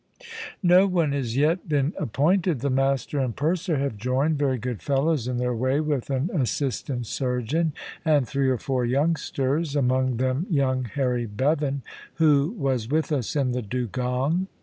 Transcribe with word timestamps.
"No 0.63 0.87
one 0.87 1.11
has 1.11 1.25
as 1.27 1.37
yet 1.37 1.69
been 1.69 1.93
appointed. 1.95 2.61
The 2.61 2.71
master 2.71 3.19
and 3.19 3.35
purser 3.35 3.77
have 3.77 3.97
joined 3.97 4.39
very 4.39 4.57
good 4.57 4.81
fellows 4.81 5.27
in 5.27 5.37
their 5.37 5.53
way 5.53 5.79
with 5.79 6.09
an 6.09 6.31
assistant 6.33 7.05
surgeon, 7.05 7.73
and 8.03 8.27
three 8.27 8.49
or 8.49 8.57
four 8.57 8.83
youngsters; 8.83 9.75
among 9.75 10.17
them 10.17 10.47
young 10.49 10.85
Harry 10.85 11.27
Bevan, 11.27 11.83
who 12.15 12.49
was 12.57 12.89
with 12.89 13.11
us 13.11 13.35
in 13.35 13.51
the 13.51 13.61
Dugong." 13.61 14.47